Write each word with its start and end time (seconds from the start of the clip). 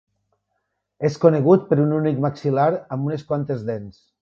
És 1.09 1.17
conegut 1.27 1.67
per 1.73 1.79
un 1.85 1.93
únic 1.99 2.25
maxil·lar 2.25 2.67
amb 2.97 3.07
unes 3.11 3.29
quantes 3.31 3.65
dents. 3.73 4.05